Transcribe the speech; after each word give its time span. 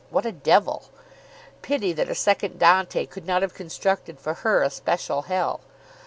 What 0.09 0.25
a 0.25 0.31
devil! 0.31 0.85
Pity 1.61 1.93
that 1.93 2.09
a 2.09 2.15
second 2.15 2.57
Dante 2.57 3.05
could 3.05 3.27
not 3.27 3.43
have 3.43 3.53
constructed 3.53 4.19
for 4.19 4.33
her 4.33 4.63
a 4.63 4.71
special 4.71 5.21
hell. 5.21 5.59